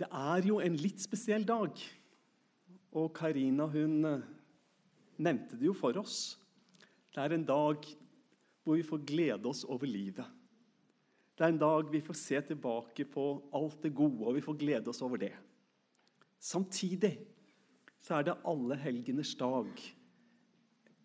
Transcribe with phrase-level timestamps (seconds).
[0.00, 1.76] Det er jo en litt spesiell dag.
[2.96, 4.28] Og Karina hun eh,
[5.20, 6.38] nevnte det jo for oss.
[7.12, 7.84] Det er en dag
[8.64, 10.24] hvor vi får glede oss over livet.
[11.36, 13.26] Det er en dag vi får se tilbake på
[13.56, 15.34] alt det gode, og vi får glede oss over det.
[16.40, 17.14] Samtidig
[18.00, 19.68] så er det alle helgeners dag.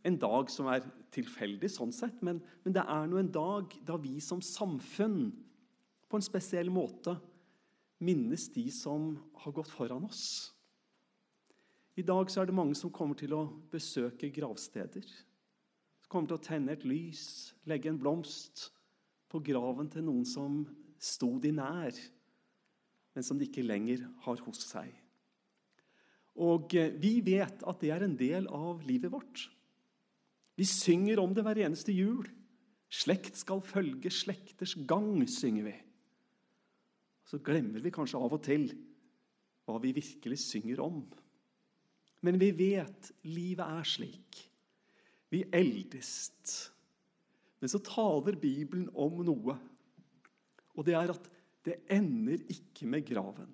[0.08, 4.00] En dag som er tilfeldig sånn sett, men, men det er nå en dag da
[4.00, 5.34] vi som samfunn
[6.08, 7.18] på en spesiell måte
[8.04, 9.14] minnes de som
[9.44, 10.52] har gått foran oss.
[11.96, 15.06] I dag er det mange som kommer til å besøke gravsteder.
[16.04, 18.68] Som kommer til å tenne et lys, legge en blomst
[19.32, 20.66] på graven til noen som
[21.00, 21.96] sto de nær,
[23.16, 24.92] men som de ikke lenger har hos seg.
[26.36, 29.46] Og eh, vi vet at det er en del av livet vårt.
[30.60, 32.28] Vi synger om det hver eneste jul.
[32.92, 35.76] Slekt skal følge slekters gang, synger vi.
[37.36, 38.70] Så glemmer vi kanskje av og til
[39.68, 41.02] hva vi virkelig synger om.
[42.24, 44.38] Men vi vet livet er slik.
[45.34, 46.54] Vi eldest.
[47.60, 49.56] Men så taler Bibelen om noe,
[50.80, 51.28] og det er at
[51.68, 53.52] det ender ikke med graven.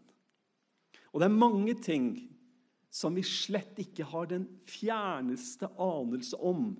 [1.09, 2.11] Og det er mange ting
[2.93, 6.75] som vi slett ikke har den fjerneste anelse om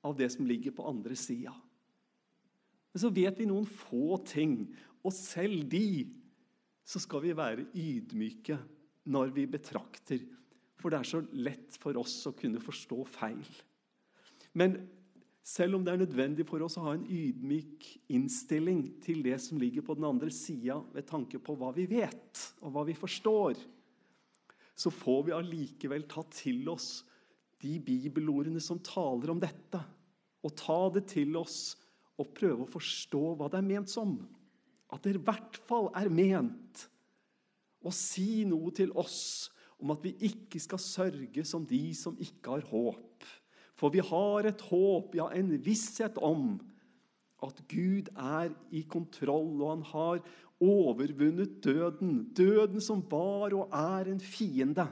[0.00, 1.52] av det som ligger på andre sida.
[2.88, 4.70] Men så vet vi noen få ting,
[5.04, 6.21] og selv de
[6.84, 8.58] så skal vi være ydmyke
[9.12, 10.22] når vi betrakter
[10.82, 13.46] for det er så lett for oss å kunne forstå feil.
[14.58, 14.80] Men
[15.46, 19.60] selv om det er nødvendig for oss å ha en ydmyk innstilling til det som
[19.62, 23.62] ligger på den andre sida, ved tanke på hva vi vet og hva vi forstår,
[24.74, 27.04] så får vi allikevel ta til oss
[27.62, 29.78] de bibelordene som taler om dette,
[30.42, 31.76] og ta det til oss
[32.18, 34.16] og prøve å forstå hva det er ment som.
[34.92, 36.86] At det i hvert fall er ment
[37.82, 39.50] å si noe til oss
[39.82, 43.26] om at vi ikke skal sørge som de som ikke har håp.
[43.78, 46.54] For vi har et håp, ja, en visshet om
[47.42, 50.20] at Gud er i kontroll, og han har
[50.62, 52.28] overvunnet døden.
[52.36, 54.86] Døden som var og er en fiende.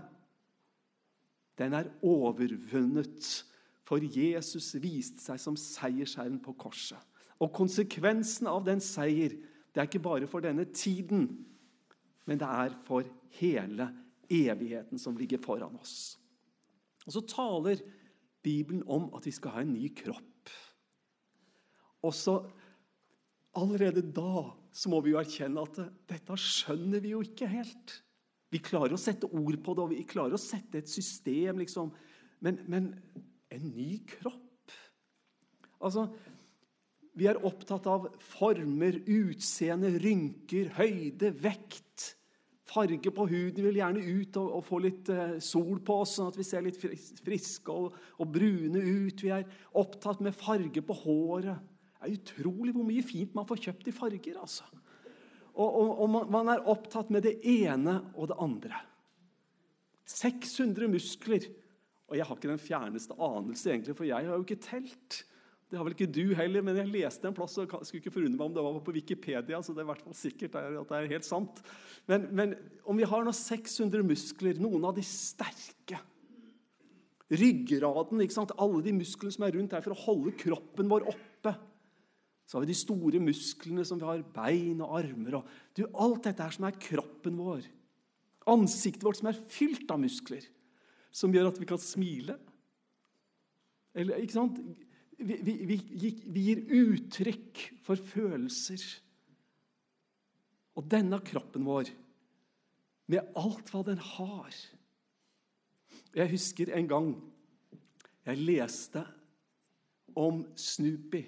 [1.60, 3.28] Den er overvunnet,
[3.86, 6.98] for Jesus viste seg som seiersherren på korset.
[7.40, 9.36] Og konsekvensen av den seier
[9.70, 11.28] det er ikke bare for denne tiden,
[12.26, 13.06] men det er for
[13.38, 13.88] hele
[14.30, 16.18] evigheten som ligger foran oss.
[17.06, 17.82] Og Så taler
[18.42, 20.50] Bibelen om at vi skal ha en ny kropp.
[22.02, 22.40] Og så
[23.58, 27.96] Allerede da så må vi jo erkjenne at dette skjønner vi jo ikke helt.
[28.50, 31.90] Vi klarer å sette ord på det, og vi klarer å sette et system, liksom.
[32.46, 32.86] Men, men
[33.50, 34.74] en ny kropp?
[35.82, 36.06] Altså,
[37.20, 42.14] Vi er opptatt av former, utseende, rynker, høyde, vekt
[42.70, 43.58] farge på huden.
[43.58, 46.46] Vi vil gjerne ut og, og få litt eh, sol på oss, sånn at vi
[46.46, 49.24] ser litt friske og, og, brune ut.
[49.24, 49.48] Vi er
[49.80, 51.68] opptatt med farge på håret.
[52.00, 54.38] Det er utrolig hvor mye fint man får kjøpt i farger.
[54.40, 54.68] altså.
[55.50, 58.84] Og, og, og man, man er opptatt med det ene og det andre.
[60.10, 61.50] 600 muskler.
[62.10, 65.20] Og jeg har ikke den fjerneste anelse, egentlig, for jeg har jo ikke telt.
[65.70, 68.34] Det har vel ikke du heller, men jeg leste en plass og skulle ikke forundre
[68.34, 69.60] meg om det var på Wikipedia.
[69.62, 71.60] så det er i hvert fall sikkert at det er helt sant.
[72.10, 76.00] Men, men om vi har nå 600 muskler, noen av de sterke
[77.30, 78.52] Ryggraden, ikke sant?
[78.58, 81.52] alle de musklene som er rundt her for å holde kroppen vår oppe.
[82.42, 85.36] Så har vi de store musklene som vi har bein og armer.
[85.38, 87.68] Og, du, alt dette her som er kroppen vår.
[88.50, 90.42] Ansiktet vårt som er fylt av muskler.
[91.14, 92.34] Som gjør at vi kan smile.
[93.94, 94.58] Eller, ikke sant?
[95.20, 95.36] Vi,
[95.68, 95.78] vi,
[96.24, 98.82] vi, gir uttrykk for følelser.
[100.78, 101.90] Og denne kroppen vår,
[103.10, 104.54] med alt hva den har
[106.14, 107.08] Jeg husker en gang
[108.26, 109.02] jeg leste
[110.18, 111.22] om Snoopy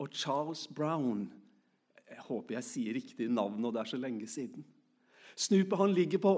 [0.00, 1.26] og Charles Brown.
[2.08, 4.64] Jeg håper jeg sier riktig navn, og det er så lenge siden.
[5.36, 6.34] Snoopy han ligger på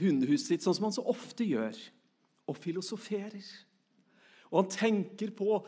[0.00, 1.76] hundehuset sitt, sånn som han så ofte gjør,
[2.50, 3.46] og filosoferer.
[4.50, 5.60] Og han tenker på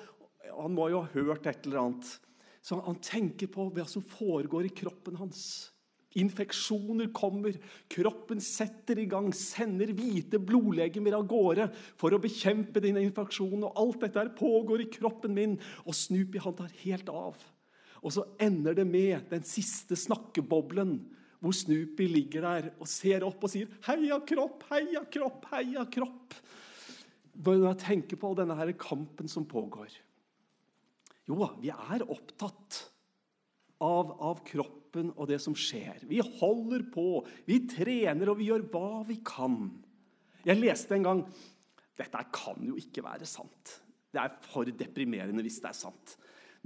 [0.53, 2.09] Han må jo ha hørt et eller annet.
[2.63, 5.73] Så han tenker på hva som foregår i kroppen hans.
[6.21, 7.57] Infeksjoner kommer,
[7.91, 11.71] kroppen setter i gang, sender hvite blodlegemer av gårde
[12.01, 13.71] for å bekjempe dine infeksjoner.
[13.71, 15.57] og Alt dette her pågår i kroppen min,
[15.87, 17.41] og Snoopy han tar helt av.
[18.03, 20.99] Og så ender det med den siste snakkeboblen,
[21.43, 26.37] hvor Snoopy ligger der og ser opp og sier 'Heia kropp, heia kropp, heia kropp'
[27.33, 29.95] når jeg tenker på denne her kampen som pågår
[31.29, 32.83] Jo da, vi er opptatt
[33.83, 36.05] av, av, kroppen og det som skjer.
[36.07, 39.65] Vi holder på, vi trener, og vi gjør hva vi kan.
[40.47, 41.25] Jeg leste en gang
[41.99, 43.77] Dette kan jo ikke være sant.
[44.13, 46.15] Det er for deprimerende hvis det er sant.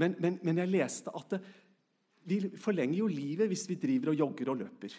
[0.01, 1.41] Men, men, men jeg leste at det,
[2.27, 4.95] vi forlenger jo livet hvis vi driver og jogger og løper.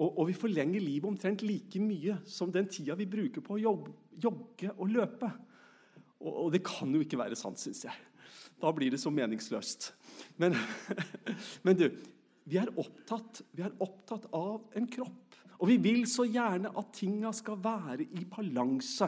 [0.00, 3.60] Og, og, vi forlenger livet omtrent like mye som den tida vi bruker på å
[3.60, 3.92] jogge,
[4.24, 5.28] jogge og løpe.
[6.22, 8.08] Og, og, det kan jo ikke være sant, syns jeg.
[8.62, 9.90] Da blir det så meningsløst.
[10.40, 10.56] Men,
[11.66, 11.86] men du,
[12.48, 15.36] vi er, opptatt, vi er opptatt av en kropp.
[15.62, 19.06] Og vi vil så gjerne at tinga skal være i balanse.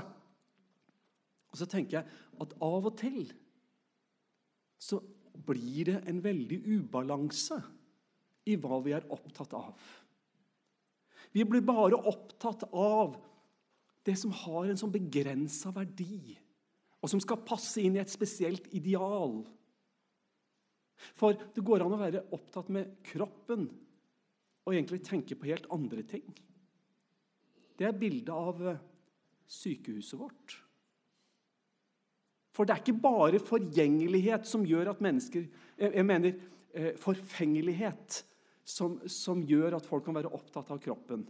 [1.50, 3.24] Og så tenker jeg at av og til
[4.82, 5.00] så
[5.46, 7.58] blir det en veldig ubalanse
[8.50, 9.72] i hva vi er opptatt av.
[11.34, 13.16] Vi blir bare opptatt av
[14.06, 16.36] det som har en sånn begrensa verdi,
[17.02, 19.40] og som skal passe inn i et spesielt ideal.
[21.18, 23.66] For det går an å være opptatt med kroppen
[24.64, 26.24] og egentlig tenke på helt andre ting.
[27.74, 28.82] Det er bildet av eh,
[29.50, 30.54] sykehuset vårt.
[32.54, 36.36] For det er ikke bare forgjengelighet som gjør at mennesker Jeg mener
[36.70, 38.20] eh, forfengelighet
[38.64, 41.26] som, som gjør at folk kan være opptatt av kroppen.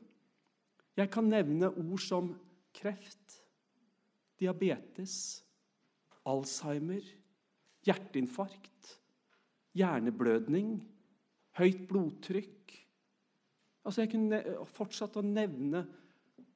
[0.95, 2.31] Jeg kan nevne ord som
[2.75, 3.41] kreft,
[4.39, 5.43] diabetes,
[6.25, 7.05] Alzheimer,
[7.85, 8.95] hjerteinfarkt,
[9.77, 10.79] hjerneblødning,
[11.59, 12.55] høyt blodtrykk
[13.85, 14.41] Altså, Jeg kunne
[14.73, 15.85] fortsatt å nevne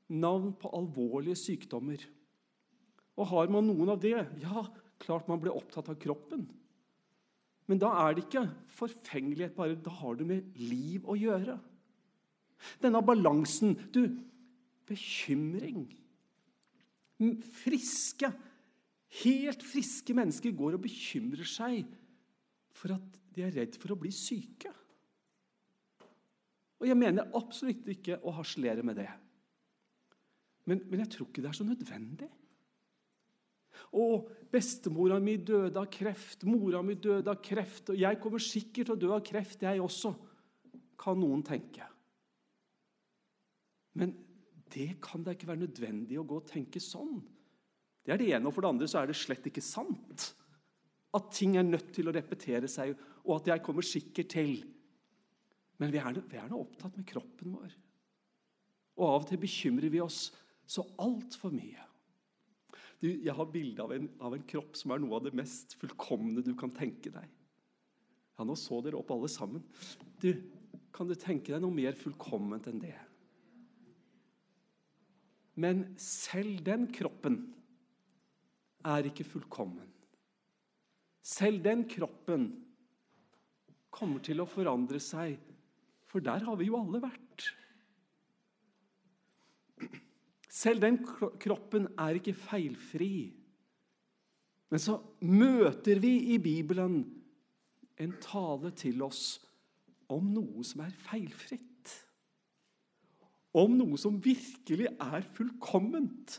[0.08, 2.00] navn på alvorlige sykdommer.
[3.18, 4.62] Og har man noen av det, ja,
[5.02, 6.46] klart man blir opptatt av kroppen.
[7.68, 8.46] Men da er det ikke
[8.78, 9.76] forfengelighet bare.
[9.84, 11.58] Da har du med liv å gjøre.
[12.82, 14.02] Denne balansen Du,
[14.88, 15.84] bekymring.
[17.60, 18.30] Friske,
[19.20, 21.88] helt friske mennesker går og bekymrer seg
[22.78, 24.70] for at de er redd for å bli syke.
[26.78, 29.10] Og jeg mener absolutt ikke å harselere med det.
[30.68, 32.28] Men, men jeg tror ikke det er så nødvendig.
[33.92, 34.06] Å,
[34.52, 38.96] bestemora mi døde av kreft, mora mi døde av kreft, og jeg kommer sikkert til
[38.96, 40.14] å dø av kreft, jeg også,
[40.98, 41.86] kan noen tenke.
[43.98, 44.14] Men
[44.72, 47.20] det kan da ikke være nødvendig å gå og tenke sånn.
[48.04, 50.30] Det er det ene, og for det andre så er det slett ikke sant.
[51.16, 52.94] At ting er nødt til å repetere seg,
[53.24, 54.52] og at jeg kommer sikkert til.
[55.78, 57.74] Men vi er, vi er nå opptatt med kroppen vår.
[58.98, 60.28] Og av og til bekymrer vi oss
[60.68, 61.87] så altfor mye.
[62.98, 66.42] Du, jeg har bilde av, av, en kropp som er noe av det mest fullkomne
[66.42, 67.28] du kan tenke deg.
[68.38, 69.62] Ja, Nå så dere opp alle sammen.
[70.22, 70.32] Du,
[70.94, 72.96] Kan du tenke deg noe mer fullkomment enn det?
[75.58, 77.38] Men selv den kroppen
[78.86, 79.86] er ikke fullkommen.
[81.22, 82.48] Selv den kroppen
[83.94, 85.38] kommer til å forandre seg,
[86.08, 87.48] for der har vi jo alle vært.
[90.58, 90.98] Selv den
[91.38, 93.30] kroppen er ikke feilfri.
[94.68, 97.00] Men så møter vi i Bibelen
[97.98, 99.38] en tale til oss
[100.10, 101.94] om noe som er feilfritt.
[103.58, 106.38] Om noe som virkelig er fullkomment.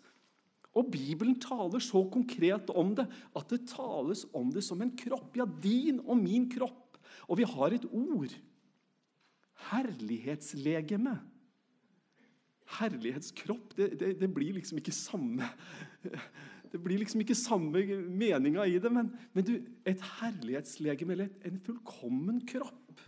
[0.77, 3.07] Og Bibelen taler så konkret om det
[3.39, 5.39] at det tales om det som en kropp.
[5.39, 6.99] Ja, din og min kropp.
[7.27, 8.35] Og vi har et ord.
[9.69, 11.17] Herlighetslegeme
[12.77, 15.49] herlighetskropp, det, det, det, blir liksom ikke samme
[16.69, 17.81] Det blir liksom ikke samme
[18.13, 18.91] meninga i det.
[18.93, 19.55] Men, men du,
[19.89, 23.01] et herlighetslegeme, eller en fullkommen kropp,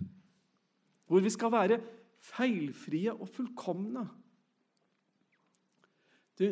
[1.06, 1.78] hvor vi skal være
[2.26, 4.08] feilfrie og fullkomne
[6.42, 6.48] du,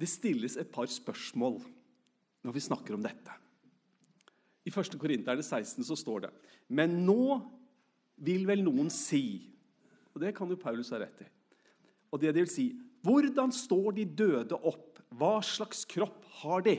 [0.00, 1.60] Det stilles et par spørsmål
[2.42, 3.36] når vi snakker om dette.
[4.66, 4.98] I 1.
[4.98, 6.30] Korinterne 16 så står det
[6.68, 7.38] Men nå
[8.20, 9.46] vil vel noen si
[10.12, 11.28] Og det kan jo Paulus ha rett i.
[12.10, 14.98] Og det, det vil si hvordan står de døde opp?
[15.16, 16.76] Hva slags kropp har de?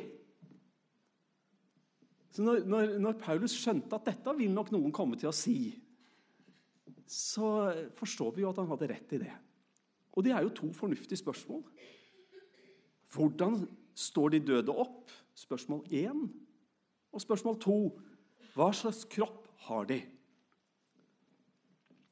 [2.31, 5.73] Så når, når, når, Paulus skjønte at dette vil nok noen komme til å si,
[7.11, 9.33] så forstår vi jo at han hadde rett i det.
[10.15, 11.65] Og det er jo to fornuftige spørsmål.
[13.11, 13.65] Hvordan
[13.97, 15.11] står de døde opp?
[15.35, 16.23] Spørsmål én.
[17.11, 17.77] Og spørsmål to
[18.55, 19.99] hva slags kropp har de?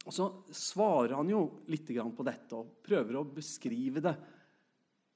[0.07, 0.25] Og Så
[0.55, 4.15] svarer han jo litt på dette og prøver å beskrive det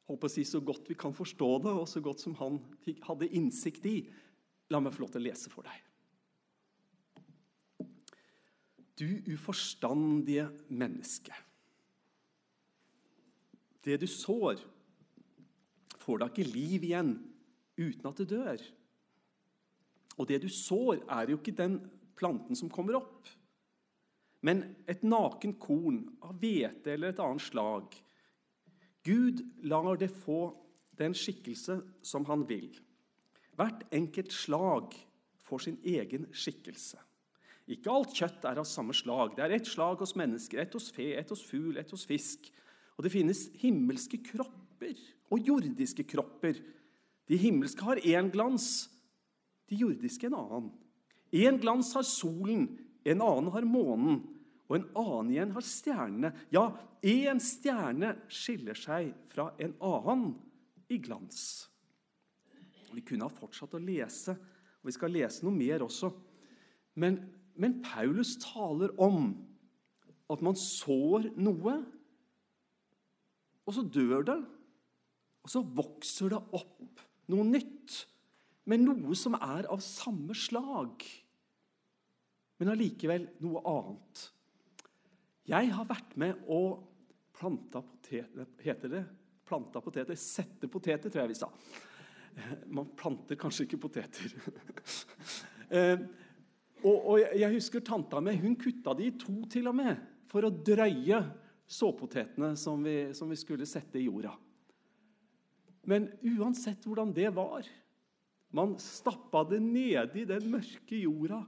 [0.10, 2.60] håper å si så godt vi kan forstå det, og så godt som han
[3.08, 3.98] hadde innsikt i.
[4.72, 5.80] La meg få lov til å lese for deg.
[9.00, 11.34] Du uforstandige menneske.
[13.84, 14.62] Det du sår,
[16.04, 17.16] får da ikke liv igjen
[17.80, 18.64] uten at det dør.
[20.20, 21.80] Og det du sår, er jo ikke den
[22.20, 23.32] planten som kommer opp.
[24.44, 27.96] Men et naken korn av hvete eller et annet slag.
[29.04, 30.52] Gud lar det få
[31.00, 32.70] den skikkelse som han vil.
[33.58, 34.96] Hvert enkelt slag
[35.44, 37.00] får sin egen skikkelse.
[37.72, 39.38] Ikke alt kjøtt er av samme slag.
[39.38, 42.50] Det er ett slag hos mennesker, ett hos fe, ett hos fugl, ett hos fisk.
[42.98, 44.98] Og det finnes himmelske kropper
[45.32, 46.60] og jordiske kropper.
[47.32, 48.90] De himmelske har én glans,
[49.72, 50.72] de jordiske en annen.
[51.34, 52.68] En glans har solen,
[53.08, 54.20] en annen har månen,
[54.74, 56.32] og en annen igjen har stjernene.
[56.50, 56.64] Ja,
[57.06, 60.32] én stjerne skiller seg fra en annen
[60.90, 61.68] i glans.
[62.90, 64.34] Vi kunne ha fortsatt å lese,
[64.82, 66.10] og vi skal lese noe mer også.
[66.98, 67.20] Men,
[67.54, 69.30] men Paulus taler om
[70.34, 71.78] at man sår noe,
[73.64, 74.42] og så dør det.
[75.46, 78.08] Og så vokser det opp noe nytt,
[78.66, 81.04] men noe som er av samme slag,
[82.58, 84.30] men allikevel noe annet.
[85.50, 86.86] Jeg har vært med og
[87.36, 89.04] planta poteter Heter det
[89.48, 90.16] planta poteter?
[90.16, 91.50] Sette poteter, tror jeg vi sa.
[92.74, 94.38] Man planter kanskje ikke poteter.
[95.74, 95.96] Eh,
[96.86, 99.96] og, og jeg husker tanta mi hun kutta de i to til og med
[100.30, 101.18] for å drøye
[101.66, 104.36] såpotetene som vi, som vi skulle sette i jorda.
[105.90, 107.66] Men uansett hvordan det var
[108.54, 111.40] Man stappa det nedi den mørke jorda,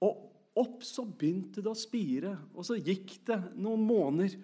[0.00, 2.34] og opp så begynte det å spire.
[2.54, 4.38] Og så gikk det noen måneder.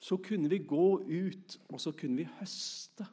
[0.00, 3.04] Så kunne vi gå ut, og så kunne vi høste.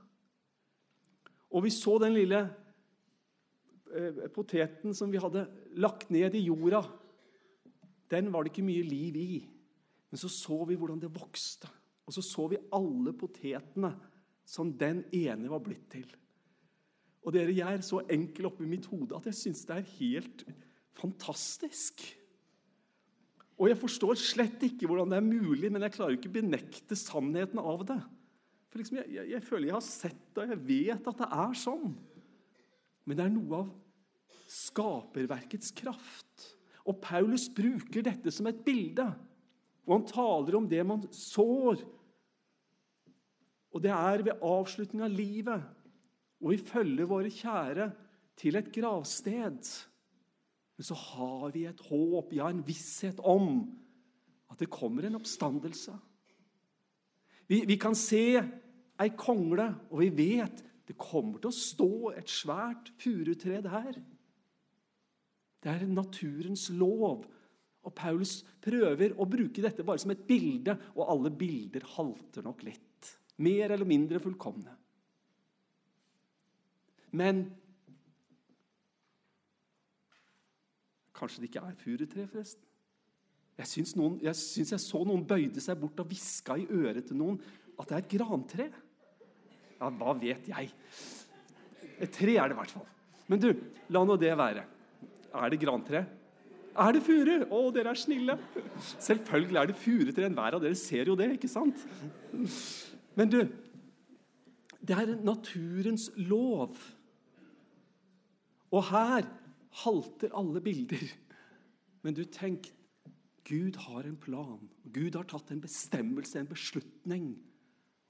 [1.51, 2.39] Og vi så den lille
[3.91, 5.45] eh, poteten som vi hadde
[5.79, 6.83] lagt ned i jorda.
[8.07, 9.41] Den var det ikke mye liv i.
[10.07, 11.67] Men så så vi hvordan det vokste.
[12.07, 13.91] Og så så vi alle potetene
[14.47, 16.07] som den ene var blitt til.
[17.27, 20.45] Og dere, Jeg er så enkel oppi mitt hode at jeg syns det er helt
[20.95, 22.05] fantastisk.
[23.57, 26.97] Og jeg forstår slett ikke hvordan det er mulig, men jeg klarer ikke å benekte
[26.97, 27.97] sannheten av det.
[28.69, 31.29] For liksom, jeg, jeg, jeg, føler jeg har sett det, og jeg vet at det
[31.41, 31.95] er sånn.
[33.07, 33.73] Men det er noe av
[34.51, 36.47] skaperverkets kraft.
[36.87, 39.07] Og Paulus bruker dette som et bilde.
[39.87, 41.81] Og han taler om det man sår,
[43.77, 45.63] og det er ved avslutning av livet,
[46.41, 47.87] og vi følger våre kjære
[48.39, 49.69] til et gravsted.
[50.77, 53.65] Men så har vi et håp, ja, en visshet om
[54.51, 55.95] at det kommer en oppstandelse.
[57.47, 62.29] Vi, vi kan se ei kongle, og vi vet det kommer til å stå et
[62.31, 63.97] svært furutre der.
[65.63, 67.25] Det er naturens lov.
[67.87, 72.63] Og Paulus prøver å bruke dette bare som et bilde, og alle bilder halter nok
[72.67, 73.11] litt.
[73.43, 74.73] Mer eller mindre fullkomne.
[77.17, 77.47] Men
[81.17, 82.63] Kanskje det ikke er furutre, forresten?
[83.57, 87.07] Jeg syns, noen, jeg syns jeg så noen bøyde seg bort og hviska i øret
[87.09, 87.39] til noen
[87.77, 88.67] at det er et grantre.
[89.79, 90.69] Ja, hva vet jeg?
[91.97, 92.85] Et tre er det i hvert fall.
[93.27, 93.49] Men du,
[93.93, 94.63] la nå det være.
[95.37, 96.03] Er det grantre?
[96.77, 97.33] Er det furu?
[97.49, 98.37] Å, dere er snille.
[99.01, 100.27] Selvfølgelig er det furutre.
[100.29, 101.81] Enhver av dere ser jo det, ikke sant?
[103.17, 103.39] Men du,
[104.85, 106.77] det er naturens lov.
[108.69, 109.25] Og her
[109.83, 111.05] halter alle bilder.
[112.05, 112.71] Men du tenk,
[113.47, 114.69] Gud har en plan.
[114.91, 117.29] Gud har tatt en bestemmelse, en beslutning.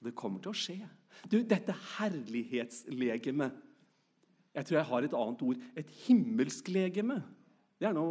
[0.02, 0.78] Det kommer til å skje.
[1.30, 3.64] Du, Dette herlighetslegemet
[4.54, 5.58] Jeg tror jeg har et annet ord.
[5.78, 7.20] Et himmelsk legeme.
[7.78, 8.06] Det er nå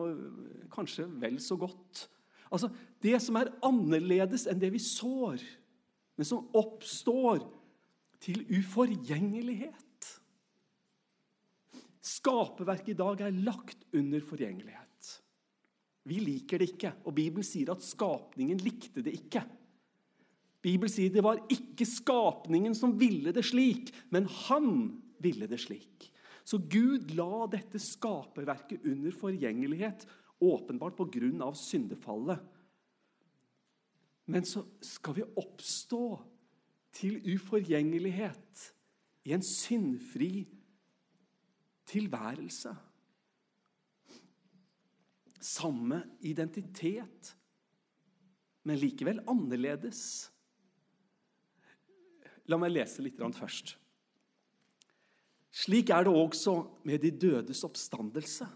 [0.72, 2.08] kanskje vel så godt.
[2.52, 2.70] Altså,
[3.04, 5.44] Det som er annerledes enn det vi sår
[6.18, 7.46] men som oppstår
[8.26, 9.86] til uforgjengelighet.
[12.08, 15.14] Skaperverket i dag er lagt under forgjengelighet.
[16.08, 19.44] Vi liker det ikke, og Bibelen sier at skapningen likte det ikke.
[20.64, 24.70] Bibelen sier det var ikke skapningen som ville det slik, men han
[25.24, 26.08] ville det slik.
[26.48, 30.06] Så Gud la dette skaperverket under forgjengelighet,
[30.40, 31.52] åpenbart pga.
[31.54, 32.40] syndefallet.
[34.28, 36.20] Men så skal vi oppstå
[36.96, 38.72] til uforgjengelighet
[39.28, 40.48] i en syndfri
[41.88, 42.74] tilværelse.
[45.39, 47.34] Samme identitet,
[48.67, 50.01] men likevel annerledes.
[52.48, 53.77] La meg lese litt først.
[55.58, 58.48] Slik er det også med de dødes oppstandelse.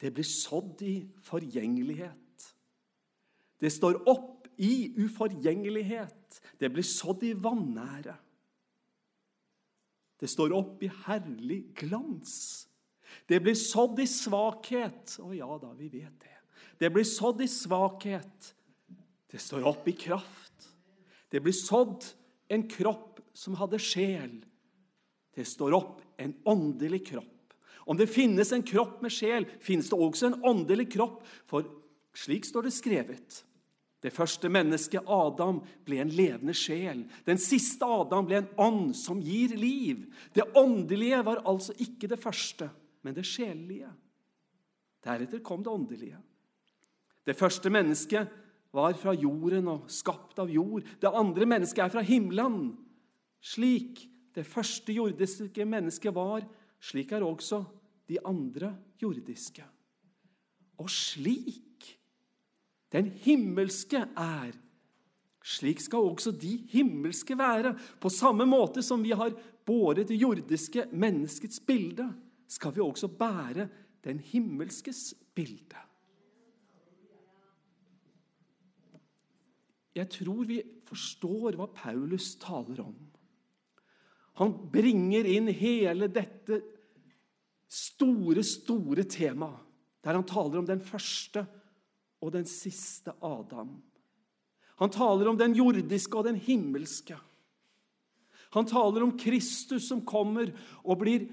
[0.00, 2.48] Det blir sådd i forgjengelighet.
[3.60, 6.40] Det står opp i uforgjengelighet.
[6.58, 8.16] Det blir sådd i vanære.
[10.22, 12.68] Det står opp i herlig glans.
[13.26, 15.16] Det blir sådd i svakhet.
[15.18, 16.36] Å ja da, vi vet det.
[16.78, 18.52] Det blir sådd i svakhet.
[19.26, 20.68] Det står opp i kraft.
[21.26, 22.06] Det blir sådd
[22.54, 24.38] en kropp som hadde sjel.
[25.34, 27.54] Det står opp en åndelig kropp.
[27.82, 31.24] Om det finnes en kropp med sjel, finnes det også en åndelig kropp.
[31.50, 31.66] For
[32.14, 33.42] slik står det skrevet.
[34.02, 37.04] Det første mennesket, Adam, ble en levende sjel.
[37.26, 40.08] Den siste Adam ble en ånd som gir liv.
[40.34, 42.66] Det åndelige var altså ikke det første,
[43.06, 43.92] men det sjelelige.
[45.06, 46.18] Deretter kom det åndelige.
[47.22, 48.30] Det første mennesket
[48.74, 50.82] var fra jorden og skapt av jord.
[50.98, 52.72] Det andre mennesket er fra himmelen.
[53.42, 54.02] Slik
[54.34, 56.42] det første jordiske mennesket var,
[56.82, 57.62] slik er også
[58.10, 59.64] de andre jordiske.
[60.80, 61.71] Og slik
[62.92, 64.52] den himmelske er,
[65.42, 67.74] slik skal også de himmelske være.
[68.00, 69.32] På samme måte som vi har
[69.66, 72.06] båret det jordiske menneskets bilde,
[72.48, 73.68] skal vi også bære
[74.04, 75.80] den himmelskes bilde.
[79.92, 82.94] Jeg tror vi forstår hva Paulus taler om.
[84.40, 86.62] Han bringer inn hele dette
[87.68, 89.60] store, store temaet,
[90.02, 91.44] der han taler om den første
[92.22, 93.74] og den siste Adam.
[94.80, 97.18] Han taler om den jordiske og den himmelske.
[98.52, 100.52] Han taler om Kristus som kommer
[100.82, 101.26] og blir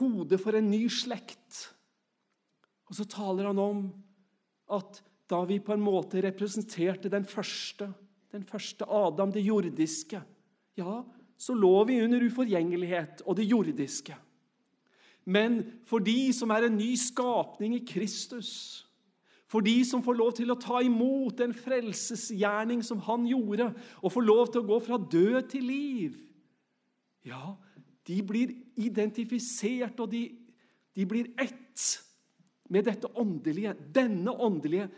[0.00, 1.66] hodet for en ny slekt.
[2.90, 3.86] Og så taler han om
[4.72, 7.88] at da vi på en måte representerte den første,
[8.32, 10.20] den første Adam, det jordiske,
[10.76, 10.96] ja,
[11.36, 14.16] så lå vi under uforgjengelighet og det jordiske.
[15.24, 18.82] Men for de som er en ny skapning i Kristus,
[19.46, 23.68] for de som får lov til å ta imot den frelsesgjerning som han gjorde,
[24.00, 26.20] og får lov til å gå fra død til liv
[27.22, 27.54] Ja,
[28.08, 30.24] de blir identifisert, og de,
[30.96, 31.84] de blir ett
[32.72, 34.88] med dette åndelige, denne åndelige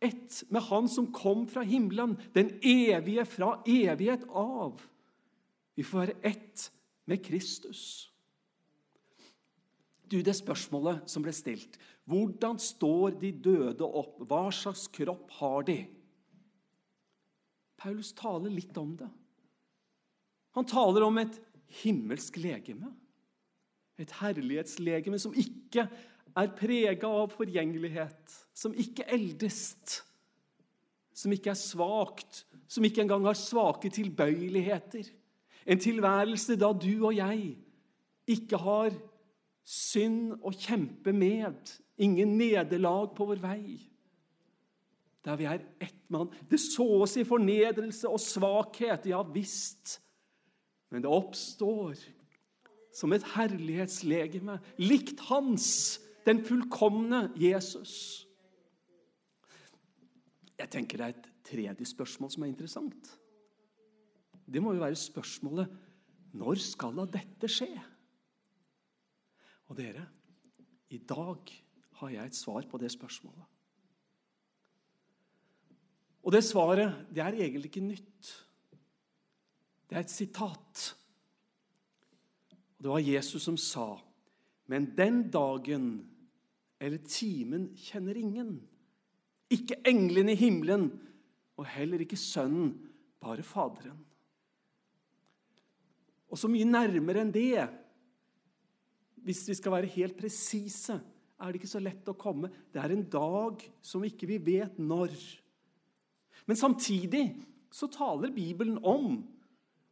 [0.00, 4.80] ett med Han som kom fra himmelen, den evige fra evighet av.
[5.74, 6.70] Vi får være ett
[7.04, 8.07] med Kristus.
[10.08, 14.22] Du, Det spørsmålet som ble stilt Hvordan står de døde opp?
[14.24, 15.82] Hva slags kropp har de?
[17.78, 19.08] Paulus taler litt om det.
[20.56, 21.36] Han taler om et
[21.82, 22.88] himmelsk legeme.
[24.00, 25.84] Et herlighetslegeme som ikke
[26.38, 29.60] er prega av forgjengelighet, som ikke eldes,
[31.14, 35.08] som ikke er svakt, som ikke engang har svake tilbøyeligheter.
[35.68, 37.56] En tilværelse da du og jeg
[38.28, 38.94] ikke har
[39.68, 43.78] synd å kjempe med, ingen nederlag på vår vei.
[45.26, 46.30] Der vi er ett mann.
[46.48, 49.98] Det sås i fornedrelse og svakhet, ja visst.
[50.88, 51.98] Men det oppstår
[52.96, 58.24] som et herlighetslegeme, likt hans den fullkomne Jesus.
[60.58, 63.12] Jeg tenker Det er et tredje spørsmål som er interessant.
[64.48, 65.76] Det må jo være spørsmålet
[66.38, 67.70] når skal da dette skje?
[69.68, 70.06] Og dere,
[70.90, 71.52] i dag
[72.00, 73.44] har jeg et svar på det spørsmålet.
[76.24, 78.30] Og det svaret det er egentlig ikke nytt.
[79.88, 80.84] Det er et sitat.
[82.78, 83.98] Og Det var Jesus som sa,
[84.66, 86.08] 'Men den dagen
[86.80, 88.68] eller timen kjenner ingen.
[89.50, 90.90] Ikke englene i himmelen,
[91.56, 92.74] og heller ikke Sønnen,
[93.20, 94.04] bare Faderen.
[96.30, 97.68] Og så mye nærmere enn det,
[99.28, 100.96] hvis vi skal være helt presise,
[101.38, 102.48] er det ikke så lett å komme.
[102.72, 105.12] Det er en dag som ikke vi vet når.
[106.48, 107.26] Men samtidig
[107.70, 109.20] så taler Bibelen om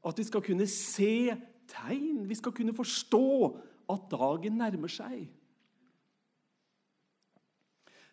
[0.07, 1.35] at vi skal kunne se
[1.69, 2.25] tegn.
[2.25, 3.27] Vi skal kunne forstå
[3.93, 5.29] at dagen nærmer seg.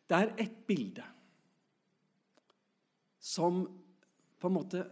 [0.03, 1.05] Det er ett bilde
[3.23, 3.63] som
[4.43, 4.83] på en måte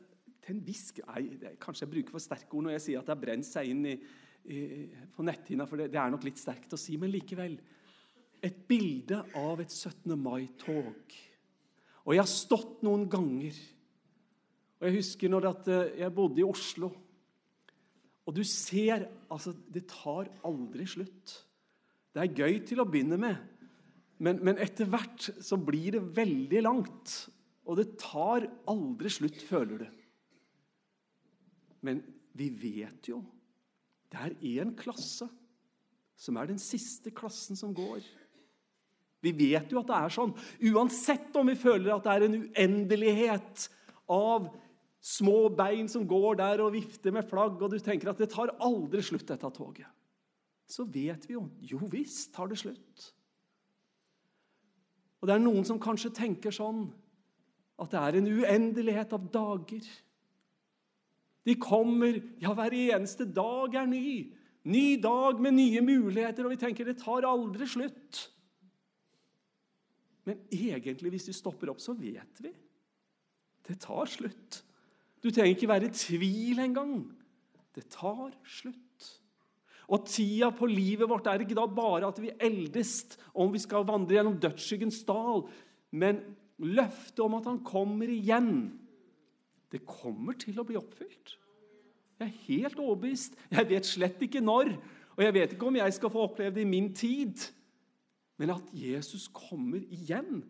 [0.41, 3.13] til en viss nei, Kanskje jeg bruker for sterke ord når jeg sier at det
[3.13, 3.97] har brent seg inn i,
[4.41, 7.57] på netthinna, for det, det, er nok litt sterkt å si, men likevel.
[8.41, 10.15] Et bilde av et 17.
[10.17, 11.15] mai-tog.
[12.01, 13.57] Og jeg har stått noen ganger.
[14.81, 16.89] Og Jeg husker når eh, jeg bodde i Oslo.
[18.25, 21.35] Og du ser altså, Det tar aldri slutt.
[22.11, 23.37] Det er gøy til å begynne med.
[24.21, 27.13] Men, men etter hvert så blir det veldig langt,
[27.65, 29.87] og det tar aldri slutt, føler du.
[31.81, 32.03] Men
[32.37, 33.23] vi vet jo
[34.11, 35.27] det er én klasse
[36.19, 38.03] som er den siste klassen som går.
[39.21, 40.33] Vi vet jo at det er sånn.
[40.71, 43.67] Uansett om vi føler at det er en uendelighet
[44.11, 44.49] av
[45.01, 48.53] små bein som går der og vifter med flagg, og du tenker at det tar
[48.61, 49.89] aldri slutt, dette toget,
[50.69, 53.07] så vet vi jo jo visst tar det slutt.
[55.21, 56.87] Og det er noen som kanskje tenker sånn
[57.81, 59.85] at det er en uendelighet av dager.
[61.47, 64.31] De kommer Ja, hver eneste dag er ny.
[64.63, 68.27] Ny dag med nye muligheter, og vi tenker det tar aldri slutt.
[70.27, 72.51] Men egentlig, hvis vi stopper opp, så vet vi.
[73.65, 74.61] Det tar slutt.
[75.21, 76.93] Du trenger ikke være i tvil engang.
[77.73, 79.09] Det tar slutt.
[79.91, 83.87] Og tida på livet vårt er ikke da bare at vi eldes om vi skal
[83.87, 85.43] vandre gjennom dødsskyggens dal,
[85.91, 86.21] men
[86.61, 88.69] løftet om at han kommer igjen,
[89.71, 91.37] det kommer til å bli oppfylt.
[92.19, 93.37] Jeg er helt overbevist.
[93.49, 94.75] Jeg vet slett ikke når,
[95.15, 97.47] og jeg vet ikke om jeg skal få oppleve det i min tid.
[98.41, 100.43] Men at Jesus kommer igjen,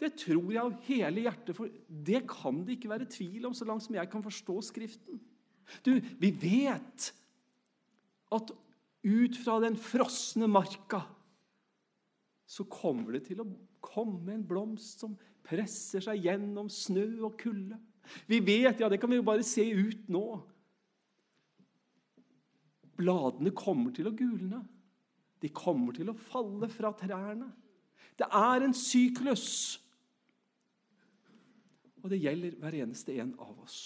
[0.00, 1.56] det tror jeg av hele hjertet.
[1.56, 5.20] For det kan det ikke være tvil om, så langt som jeg kan forstå Skriften.
[5.82, 7.10] Du, Vi vet
[8.34, 8.52] at
[9.06, 11.02] ut fra den frosne marka
[12.46, 13.48] så kommer det til å
[13.82, 17.78] komme en blomst som presser seg gjennom snø og kulde.
[18.26, 20.24] Vi vet, ja, det kan vi jo bare se ut nå.
[22.96, 24.62] Bladene kommer til å gulne.
[25.42, 27.50] De kommer til å falle fra trærne.
[28.16, 29.76] Det er en syklus.
[32.02, 33.80] Og det gjelder hver eneste en av oss.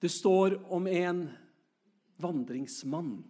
[0.00, 1.26] Det står om en
[2.22, 3.24] vandringsmann.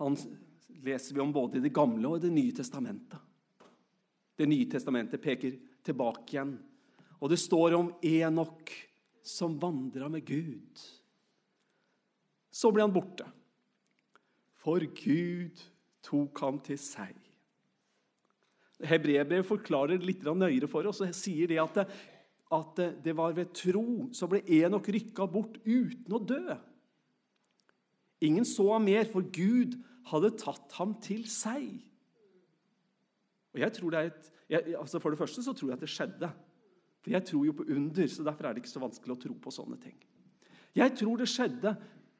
[0.00, 0.16] Han
[0.84, 3.20] leser vi om både i Det gamle og i Det nye testamentet.
[4.34, 6.56] Det nye testamentet peker tilbake igjen.
[7.22, 8.72] Og det står om Enok
[9.24, 10.82] som vandra med Gud.
[12.54, 13.26] Så ble han borte,
[14.62, 15.62] for Gud
[16.04, 17.14] tok ham til seg.
[18.84, 21.80] Hebreerbrevet forklarer det litt nøyere for oss og sier det at,
[22.52, 26.58] at det var ved tro så ble Enok rykka bort uten å dø.
[28.24, 29.76] Ingen så ham mer, for Gud
[30.10, 31.66] hadde tatt ham til seg.
[33.54, 35.84] Og jeg tror det er et, jeg, altså For det første så tror jeg at
[35.84, 36.30] det skjedde.
[37.04, 39.34] For jeg tror jo på under, så derfor er det ikke så vanskelig å tro
[39.40, 39.96] på sånne ting.
[40.74, 41.74] Jeg tror det skjedde,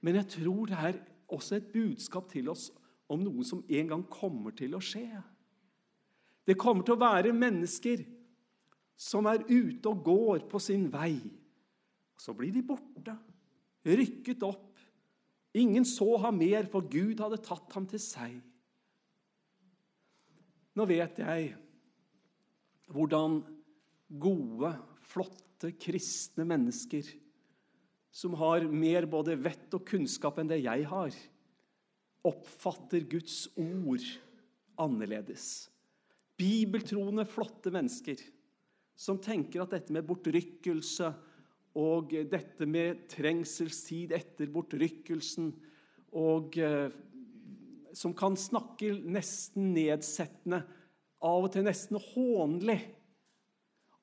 [0.05, 0.99] men jeg tror det er
[1.35, 2.68] også et budskap til oss
[3.11, 5.09] om noe som en gang kommer til å skje.
[6.44, 8.05] Det kommer til å være mennesker
[9.01, 11.16] som er ute og går på sin vei.
[12.20, 13.16] Så blir de borte,
[13.85, 14.70] rykket opp.
[15.55, 18.37] Ingen så ham mer, for Gud hadde tatt ham til seg.
[20.74, 21.52] Nå vet jeg
[22.90, 23.38] hvordan
[24.20, 24.72] gode,
[25.06, 27.06] flotte, kristne mennesker
[28.14, 31.14] som har mer både vett og kunnskap enn det jeg har,
[32.24, 34.04] oppfatter Guds ord
[34.80, 35.68] annerledes.
[36.38, 38.20] Bibeltroende, flotte mennesker
[38.94, 41.10] som tenker at dette med bortrykkelse
[41.78, 45.50] og dette med trengselstid etter bortrykkelsen
[46.14, 46.90] og eh,
[47.94, 50.64] Som kan snakke nesten nedsettende,
[51.24, 52.80] av og til nesten hånlig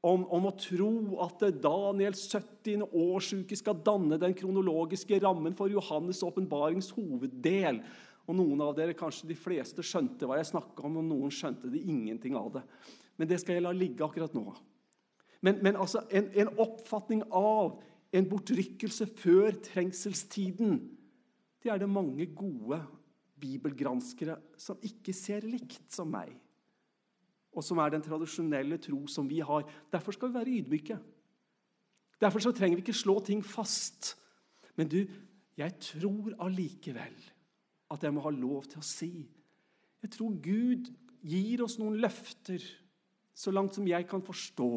[0.01, 2.87] om, om, å tro at Daniels 70.
[2.87, 7.81] årsuke skal danne den kronologiske rammen for Johannes' åpenbarings hoveddel.
[8.25, 11.69] Og Noen av dere, kanskje de fleste, skjønte hva jeg snakka om, og noen skjønte
[11.69, 12.65] det ingenting av det.
[13.19, 14.47] Men det skal jeg la ligge akkurat nå.
[15.41, 17.79] Men, men altså, en, en, oppfatning av
[18.13, 20.81] en bortrykkelse før trengselstiden
[21.61, 22.79] det er det mange gode
[23.41, 26.31] bibelgranskere som ikke ser likt som meg
[27.51, 29.65] og som er den tradisjonelle tro som vi har.
[29.91, 30.97] Derfor skal vi være ydmyke.
[32.21, 34.15] Derfor så trenger vi ikke slå ting fast.
[34.79, 35.03] Men du,
[35.57, 37.17] jeg tror allikevel
[37.91, 39.13] at jeg må ha lov til å si
[40.01, 40.87] Jeg tror Gud
[41.21, 42.63] gir oss noen løfter,
[43.37, 44.69] så langt som jeg kan forstå,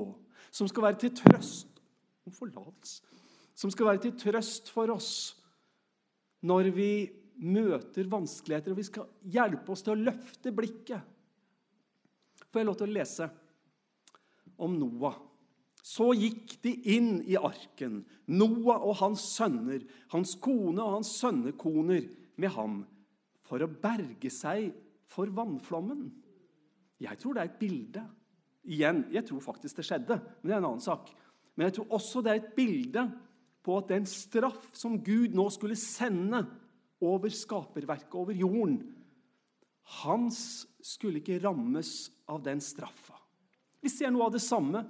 [0.52, 1.80] som skal være til trøst
[2.28, 3.00] om forlatelse,
[3.56, 5.14] som skal være til trøst for oss
[6.44, 6.90] når vi
[7.40, 11.10] møter vanskeligheter, og vi skal hjelpe oss til å løfte blikket
[12.54, 13.26] får jeg lov til å lese
[14.62, 15.16] om Noah.
[15.84, 19.82] Så gikk de inn i arken, Noah og hans sønner,
[20.14, 22.06] hans kone og hans sønnekoner
[22.40, 22.78] med ham,
[23.44, 24.70] for å berge seg
[25.10, 26.06] for vannflommen.
[27.02, 28.04] Jeg tror det er et bilde.
[28.64, 31.10] Igjen, jeg tror faktisk det skjedde, men det er en annen sak.
[31.52, 33.08] Men jeg tror også det er et bilde
[33.66, 36.46] på at den straff som Gud nå skulle sende
[37.06, 38.78] over skaperverket, over jorden,
[40.02, 43.18] hans skulle ikke rammes av den straffa.
[43.84, 44.84] Vi ser noe av det samme.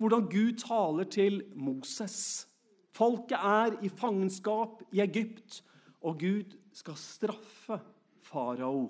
[0.00, 2.46] Hvordan Gud taler til Moses.
[2.94, 5.60] Folket er i fangenskap i Egypt,
[6.00, 7.80] og Gud skal straffe
[8.24, 8.86] farao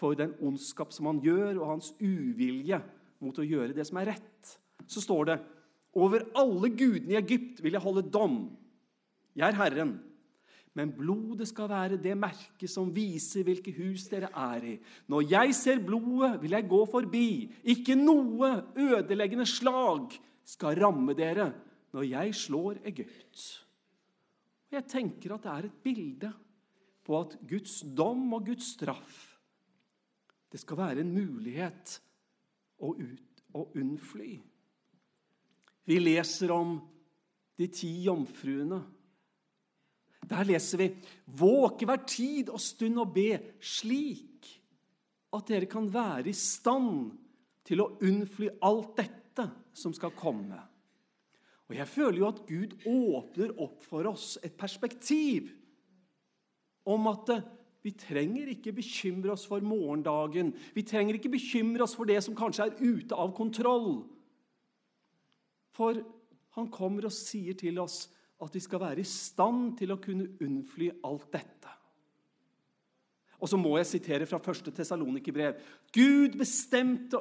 [0.00, 2.80] for den ondskap som han gjør, og hans uvilje
[3.22, 4.54] mot å gjøre det som er rett.
[4.90, 5.38] Så står det
[5.94, 8.40] over alle gudene i Egypt vil jeg holde dom.
[9.36, 9.94] Jeg er Herren.
[10.78, 14.76] Men blodet skal være det merket som viser hvilke hus dere er i.
[15.12, 17.26] Når jeg ser blodet, vil jeg gå forbi.
[17.74, 20.16] Ikke noe ødeleggende slag
[20.48, 21.50] skal ramme dere
[21.92, 23.42] når jeg slår Egypt.
[24.72, 26.32] Jeg tenker at det er et bilde
[27.04, 29.28] på at Guds dom og Guds straff
[30.52, 31.94] det skal være en mulighet
[32.84, 34.34] å, ut, å unnfly.
[35.88, 36.74] Vi leser om
[37.56, 38.82] de ti jomfruene.
[40.28, 40.90] Der leser vi
[41.26, 44.50] Våke hver tid og stund og be, slik
[45.32, 47.10] at dere kan være i stand
[47.66, 50.58] til å unnfly alt dette som skal komme.
[51.70, 55.48] Og Jeg føler jo at Gud åpner opp for oss et perspektiv
[56.84, 57.44] om at eh,
[57.82, 60.52] vi trenger ikke bekymre oss for morgendagen.
[60.74, 64.04] Vi trenger ikke bekymre oss for det som kanskje er ute av kontroll.
[65.74, 65.98] For
[66.58, 68.04] han kommer og sier til oss
[68.42, 71.70] at vi skal være i stand til å kunne unnfly alt dette.
[73.42, 74.70] Og så må jeg sitere fra 1.
[74.74, 75.56] Tessalonikerbrev.
[75.94, 77.18] Gud bestemte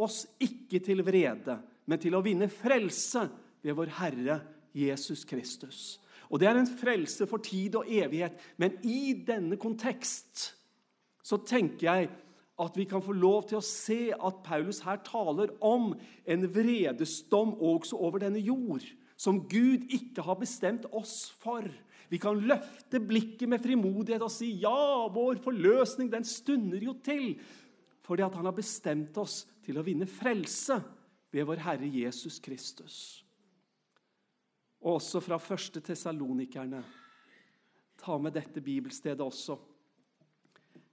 [0.00, 3.26] oss ikke til vrede, men til å vinne frelse
[3.64, 4.38] ved vår Herre
[4.76, 5.98] Jesus Kristus.
[6.28, 8.36] Og Det er en frelse for tid og evighet.
[8.56, 10.54] Men i denne kontekst
[11.24, 12.08] så tenker jeg
[12.58, 15.92] at vi kan få lov til å se at Paulus her taler om
[16.26, 18.82] en vredesdom også over denne jord,
[19.18, 21.66] som Gud ikke har bestemt oss for.
[22.08, 27.34] Vi kan løfte blikket med frimodighet og si ja, vår forløsning den stunder jo til.
[28.06, 30.78] Fordi at han har bestemt oss til å vinne frelse
[31.34, 33.00] ved vår Herre Jesus Kristus
[34.78, 36.82] og også fra første Tessalonikerne.
[37.98, 39.58] Ta med dette bibelstedet også.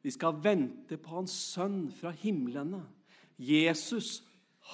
[0.02, 2.84] Vi skal vente på Hans Sønn fra himlene,
[3.38, 4.24] Jesus,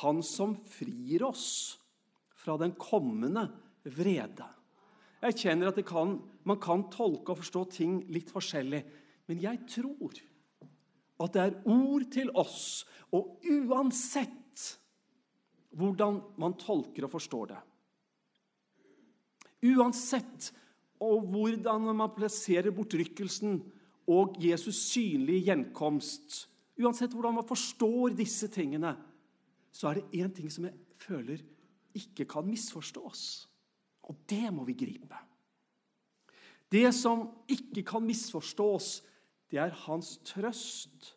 [0.01, 1.80] Han som frir oss
[2.41, 3.45] fra den kommende
[3.85, 4.47] vrede.
[5.21, 6.15] Jeg kjenner at kan,
[6.49, 8.81] man kan tolke og forstå ting litt forskjellig,
[9.29, 10.21] men jeg tror
[11.21, 14.37] at det er ord til oss, og uansett
[15.77, 17.59] hvordan man tolker og forstår det,
[19.61, 20.47] Uansett
[21.05, 23.59] og hvordan man plasserer bortrykkelsen
[24.09, 26.47] og Jesus' synlige gjenkomst,
[26.81, 28.95] uansett hvordan man forstår disse tingene,
[29.71, 31.43] så er det én ting som jeg føler
[31.97, 33.23] ikke kan misforstås.
[34.09, 35.19] Og det må vi gripe.
[36.71, 39.01] Det som ikke kan misforstås,
[39.51, 41.15] det er hans trøst,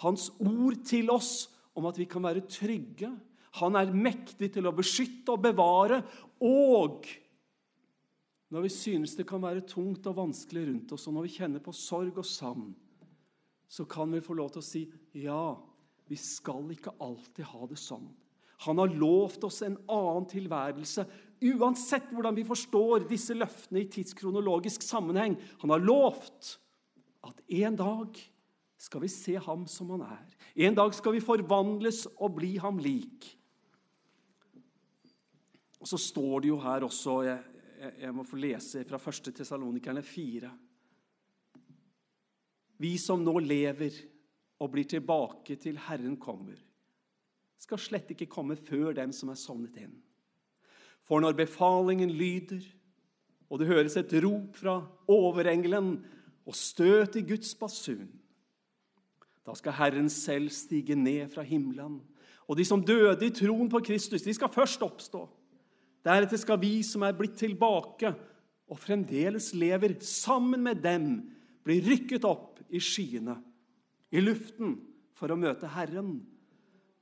[0.00, 3.10] hans ord til oss om at vi kan være trygge.
[3.60, 6.00] Han er mektig til å beskytte og bevare
[6.44, 7.04] og
[8.48, 11.64] når vi synes det kan være tungt og vanskelig rundt oss, og når vi kjenner
[11.64, 12.70] på sorg og savn,
[13.68, 14.82] så kan vi få lov til å si
[15.20, 15.52] ja,
[16.08, 18.06] vi skal ikke alltid ha det sånn.
[18.66, 21.04] Han har lovt oss en annen tilværelse,
[21.38, 25.36] uansett hvordan vi forstår disse løftene i tidskronologisk sammenheng.
[25.62, 26.56] Han har lovt
[27.28, 28.18] at en dag
[28.78, 30.36] skal vi se ham som han er.
[30.66, 33.26] En dag skal vi forvandles og bli ham lik.
[35.78, 37.42] Og Så står det jo her også jeg,
[38.02, 39.30] jeg må få lese fra 1.
[39.38, 40.50] Tessalonikerne 4.
[42.78, 43.94] Vi som nå lever
[44.58, 46.58] og blir tilbake til Herren kommer,
[47.58, 49.94] skal slett ikke komme før dem som er sovnet inn.
[51.08, 52.62] For når befalingen lyder,
[53.48, 55.94] og det høres et rop fra overengelen
[56.48, 58.08] og støt i Guds basun,
[59.48, 62.02] da skal Herren selv stige ned fra himmelen.
[62.48, 65.22] Og de som døde i troen på Kristus, de skal først oppstå.
[66.04, 68.12] Deretter skal vi som er blitt tilbake
[68.68, 71.08] og fremdeles lever sammen med dem,
[71.64, 73.38] bli rykket opp i skyene,
[74.12, 74.76] i luften,
[75.16, 76.20] for å møte Herren.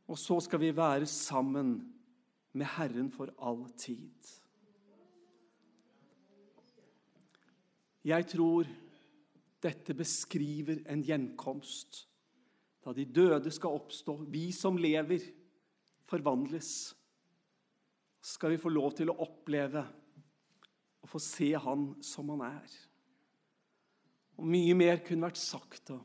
[0.07, 1.79] Og så skal vi være sammen
[2.57, 4.33] med Herren for all tid.
[8.07, 8.69] Jeg tror
[9.63, 12.05] dette beskriver en gjenkomst
[12.87, 14.21] da de døde skal oppstå.
[14.31, 15.25] Vi som lever,
[16.07, 16.95] forvandles
[18.23, 19.83] skal vi få lov til å oppleve
[21.03, 22.77] og få se Han som Han er.
[24.39, 26.03] Og Mye mer kunne vært sagt, og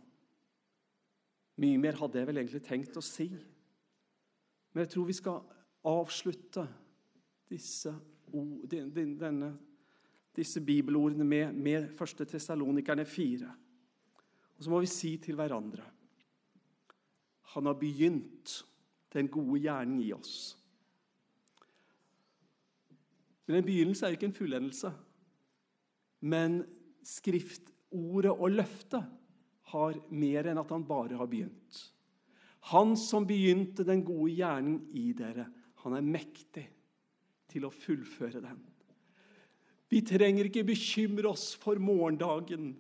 [1.62, 3.28] mye mer hadde jeg vel egentlig tenkt å si.
[4.72, 5.42] Men jeg tror vi skal
[5.88, 6.64] avslutte
[7.52, 7.94] disse,
[8.72, 9.52] denne,
[10.36, 12.24] disse bibelordene med, med 1.
[12.30, 13.52] Tessalonikerne 4.
[14.58, 15.84] Og så må vi si til hverandre
[17.56, 18.62] Han har begynt
[19.12, 20.36] den gode gjerning i oss.
[23.46, 24.92] Men en begynnelse er ikke en fullendelse.
[26.22, 26.62] Men
[27.04, 29.10] skriftordet og løftet
[29.74, 31.82] har mer enn at han bare har begynt.
[32.70, 35.48] Han som begynte den gode gjerning i dere,
[35.82, 36.68] han er mektig
[37.52, 38.60] til å fullføre den.
[39.92, 42.72] Vi trenger ikke bekymre oss for morgendagen.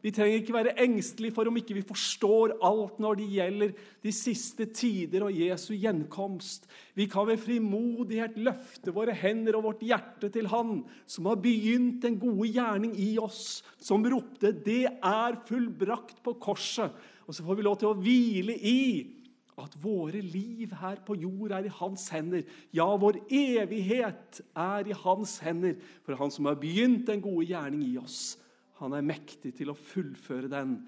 [0.00, 3.72] Vi trenger ikke være engstelige for om ikke vi forstår alt når det gjelder
[4.06, 6.64] de siste tider og Jesu gjenkomst.
[6.96, 12.00] Vi kan ved frimodighet løfte våre hender og vårt hjerte til Han som har begynt
[12.06, 16.92] den gode gjerning i oss, som ropte 'Det er fullbrakt' på korset.
[17.26, 19.19] Og så får vi lov til å hvile i
[19.62, 22.46] at våre liv her på jord er i hans hender.
[22.74, 25.76] Ja, vår evighet er i hans hender.
[26.06, 28.38] For han som har begynt den gode gjerning i oss,
[28.80, 30.78] han er mektig til å fullføre den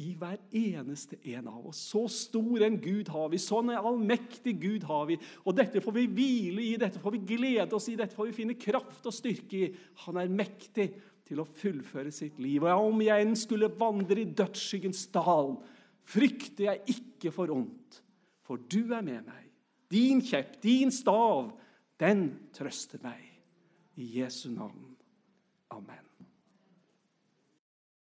[0.00, 1.80] i hver eneste en av oss.
[1.90, 5.18] Så stor en Gud har vi, sånn en allmektig Gud har vi.
[5.44, 8.36] Og dette får vi hvile i, dette får vi glede oss i, dette får vi
[8.38, 9.70] finne kraft og styrke i.
[10.06, 10.88] Han er mektig
[11.28, 12.64] til å fullføre sitt liv.
[12.64, 15.58] Og om jeg enn skulle vandre i dødsskyggens dal,
[16.10, 18.00] frykter jeg ikke for ondt,
[18.50, 19.44] for du er med meg.
[19.94, 21.52] Din kjepp, din stav,
[22.02, 23.22] den trøster meg.
[23.94, 24.96] I Jesu navn.
[25.70, 26.09] Amen.